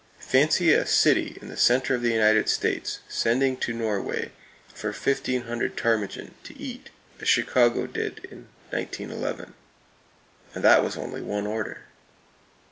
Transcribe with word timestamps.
Fancy 0.17 0.73
a 0.73 0.87
city 0.87 1.37
in 1.43 1.49
the 1.49 1.55
center 1.55 1.93
of 1.93 2.01
the 2.01 2.09
United 2.11 2.49
States 2.49 3.01
sending 3.07 3.55
to 3.57 3.71
Norway 3.71 4.31
for 4.67 4.87
1,500 4.87 5.77
ptarmigan, 5.77 6.33
to 6.43 6.57
eat, 6.59 6.89
as 7.19 7.29
Chicago 7.29 7.85
did 7.85 8.27
in 8.31 8.47
1911; 8.71 9.53
and 10.55 10.63
that 10.63 10.83
was 10.83 10.97
only 10.97 11.21
one 11.21 11.45
order. 11.45 11.81